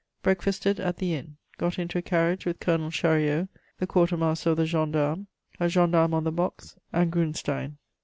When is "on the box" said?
6.15-6.75